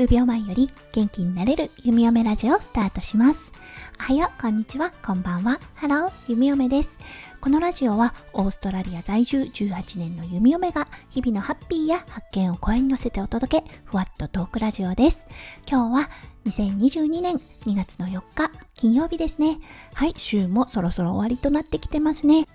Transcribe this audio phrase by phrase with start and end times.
[0.00, 3.52] 数秒前より元気になれるゆみよめラジオをスタートします。
[3.98, 5.60] おはよう、こんにちは、こんばんは。
[5.74, 6.96] ハロー、ゆみよめです。
[7.38, 15.26] このラジオはオーストラリア在住18年の弓嫁が日々のハッピーや発見を声に乗せてお届け、ふわっとトークラジオです。
[15.70, 16.10] 今日は
[16.46, 19.58] 2022年2月の4日金曜日ですね。
[19.92, 22.46] はい、週もそろそろ終わりとなってきてますね。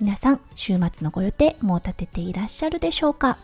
[0.00, 3.36] 皆さん、週末のご予定もう立てていらっしゃるでしょうか？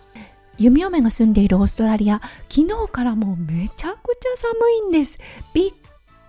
[0.57, 5.19] 弓嫁が住んでいるオーストラリア、昨日からもうめちゃくちゃ寒いんです。
[5.53, 5.73] びっ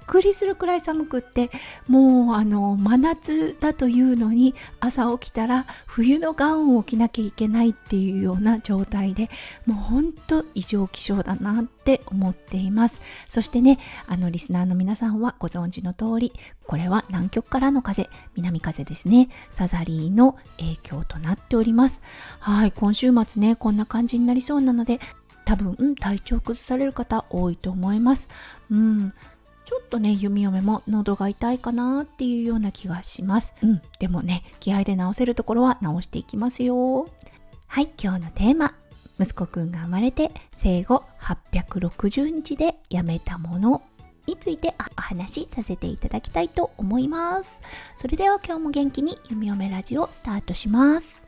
[0.08, 1.52] くりするくらい寒くって
[1.88, 9.30] もうあの真夏だというのに朝起きたら冬のガウンを着なきゃいけないっていうような状態で
[9.66, 13.02] もうほんと異常気象だなって思っています。
[13.28, 16.32] そしてねあのリスナーの皆さんはご存知の通り
[16.66, 19.30] これは南極からの風南風ですね。
[19.50, 22.02] サザリーの影響となっております。
[22.40, 25.00] はい今週末ねこんな感じになりそうなので
[25.46, 28.30] 多分体調崩される方多いと思います。
[28.70, 29.14] うん。
[29.88, 33.56] とね、弓嫁も喉が痛いかなっていうような気がします。
[33.62, 33.82] うん。
[34.00, 37.08] でもね、気合で治せるところは治していきますよ。
[37.68, 38.76] はい、今日のテーマ。
[39.20, 43.82] 息子くんが生まれて生後860日で辞めたもの
[44.28, 47.62] についてお話しさせていただきたいと思います。
[47.96, 51.22] それでは今日も元気にゆみよめラジオスタートします。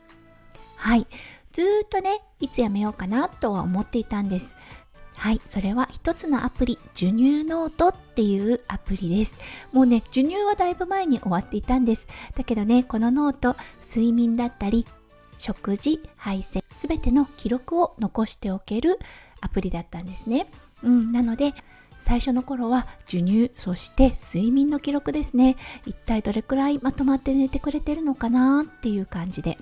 [0.76, 1.08] はい。
[1.52, 4.56] ずーっとね、いつ辞めようかなとは思っていたんです。
[5.20, 9.38] はい、それは一つのアプリ、授乳ノートっていうアプリです。
[9.74, 12.08] もうね、授乳はだいぶ前に終わっていたんです。
[12.38, 14.86] だけどね、このノート、睡眠だったり、
[15.38, 18.98] 食事、排泄、すべての記録を残しておける
[19.42, 20.50] アプリだったんですね。
[20.84, 21.54] うん、なので、
[22.00, 25.58] 最初の頃は授乳、そして睡眠の記録ですね。
[25.86, 29.58] 一体どれくらいまとまって寝てくれてるのかなっていう感じで。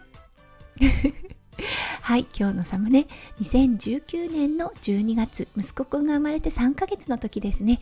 [2.08, 3.06] はい、今日のサムネ、
[3.42, 7.82] 2019年の12月、息子くんが生まれて3ヶ月の時ですね。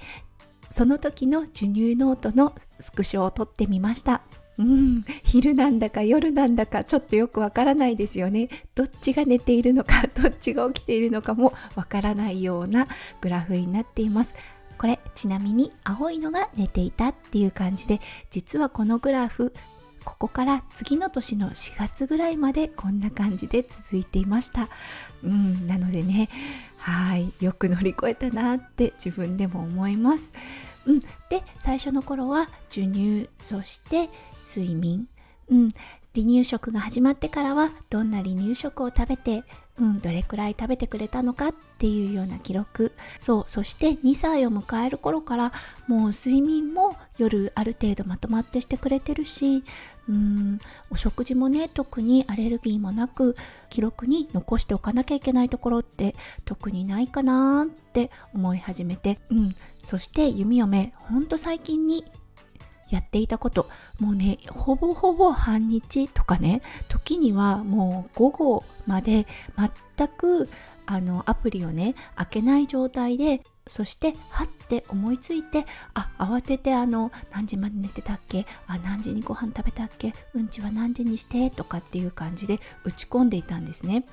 [0.71, 4.23] その時の授乳ノートのスクショを撮ってみました。
[4.58, 8.49] うん、昼なんだか夜なんだかちょっとよくわからないですよね。
[8.73, 12.87] どっちが寝ているのか、 どっちが起きているのかもわからないような
[13.21, 14.33] グラフになっています。
[14.80, 19.53] これちなみに青いのが寝ていたっていう感じで実はこのグラフ
[20.05, 24.70] ここから次の年の4月ぐらいまでこんな感じで続いていました。
[25.23, 26.30] うんなのでね
[26.77, 30.32] はいよく乗り越えたなって自分でも思います。
[30.86, 34.10] うんで最初の頃は授乳そして
[34.48, 35.08] 睡眠。
[35.49, 35.70] うん
[36.15, 39.44] 離乳食が始まってからはどんな離乳食を食べて
[39.80, 42.93] うん、どれくらい食べてくれたのかっていうような記録。
[43.19, 45.52] そうそして2歳を迎える頃から
[45.87, 49.64] もう睡眠も夜ある程度まとまってしてくれてるし
[50.08, 50.59] うん
[50.89, 53.35] お食事もね特にアレルギーもなく
[53.69, 56.15] 記録に残しておかなきゃいけないところって
[56.45, 62.05] 特にないかなって思い始めて、うん、そして弓嫁ほんと最近に
[62.89, 63.67] やっていたこと。
[63.99, 69.25] もうねほぼほぼ半日とかね時にはもう午後まで
[69.97, 70.49] 全く
[70.85, 75.65] あのアプリをね開けない状態でそしてはって思いついて
[75.95, 78.45] あ慌ててあの何時まで寝てたっけ？
[78.67, 80.13] あ何時にご飯食べたっけ？
[80.35, 81.49] うんちは何時にして？
[81.49, 84.05] とかっていう感じで打ち込んでいたんですね。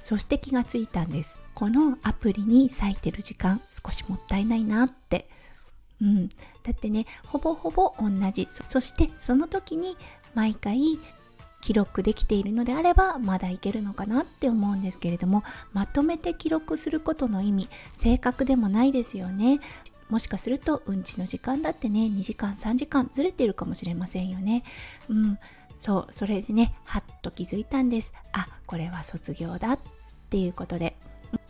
[0.00, 1.38] そして気がついたんです。
[1.54, 5.30] このアプリに割いてる時間少しもったいないなって。
[6.00, 6.34] うん、だ
[6.70, 8.46] ってねほぼほぼ同じ。
[8.50, 9.96] そしてその時に
[10.34, 10.98] 毎回
[11.60, 15.42] 記録できているのであればまだいけるのかなって思うんですけれども
[15.72, 19.60] まとめて記録することの意味正確でもないですよね。
[20.08, 24.62] もしかするとうんちの時間だってね2時間3時間ずれてるかもしれませんよね。
[25.08, 25.38] うん。
[25.78, 28.12] そうそれでねはっと気づいたんです。
[28.32, 29.80] あこれは卒業だっ
[30.30, 30.96] ていうことで。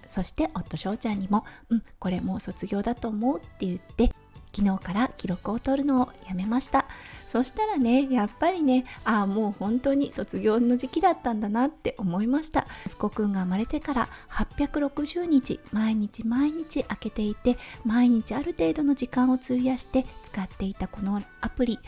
[0.08, 4.10] そして夫翔ちゃんにも「うんこれもう卒業だと思う」って言って
[4.52, 6.86] 昨日から記録を取るのをやめました。
[7.26, 12.66] そしたらねやっぱりねああもう本当に卒業の時期だったんだなって思いました。
[12.86, 21.78] 息子くんが生まれてから860日毎日毎日開けていて毎日ある程度の時間を費やして使っていたこのアプリ。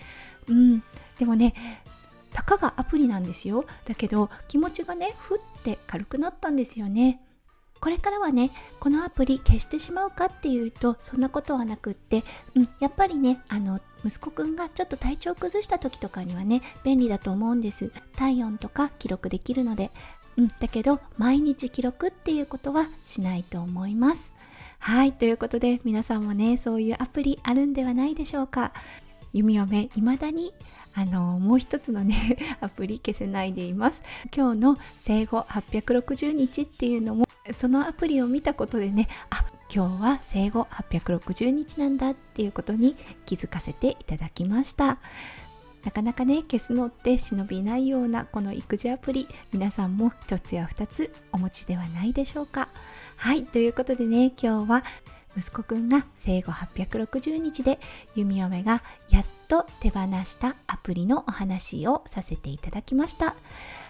[0.49, 0.83] うん。
[1.19, 1.55] でもね
[2.33, 3.65] たかがアプリなんですよ。
[3.87, 7.21] だけど気持ちがねふって軽くなったんですよね。
[7.81, 12.25] これからはねこのアプリ消してしまうかっていうとそんなことはなくって、
[12.55, 17.93] うん、やっぱりねあの息子くんがちょっと体調崩した時とかにはね便利だと思うんです。
[18.17, 19.91] 体温とか記録できるので、
[20.37, 24.33] うん、だけど毎日記録っていうことはしないと思います。
[24.79, 28.73] はいということで皆さんもねそういうアプリあるんではないでしょうか。
[29.33, 30.53] 弓嫁未だに
[30.95, 34.03] あのもう一つのね アプリ消せないでいます。
[34.35, 44.99] 今日の生後860日っていうのもそのアプリを見たことでねあ今日は生後860日なんだっていうことに気づかせていただきました。
[45.85, 52.69] なかなかね消すのって忍びないようなこの育児アプリ皆さんも一つや二つお持ちではないでしょうか。
[53.17, 54.85] はいということでね今日は
[55.37, 57.79] 息子くんが生後860日で
[58.15, 63.37] 弓嫁がやっと手放したアプリのお話をさせていただきました。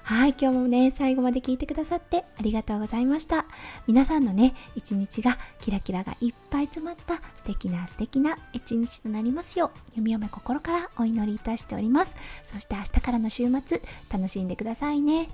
[0.02, 3.47] はい今日もね最後まで聞いてくださってありがとうございました。
[3.87, 12.17] 皆さんのね一日がキラキラがいっぱい詰まった素敵な素敵な一日となりますよう弓嫁心からお祈りいたしております。
[12.43, 13.81] そして明日からの週末
[14.12, 15.29] 楽しんでくださいね。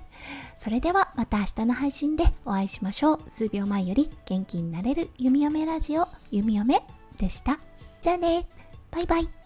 [0.55, 3.19] それではまた明日の配信でお会いしましょう。
[3.29, 6.83] 数秒前より元気になれる弓嫁ラジオ弓嫁
[7.17, 7.59] でした。
[8.01, 8.47] じゃあね。
[8.91, 9.36] バイバイ。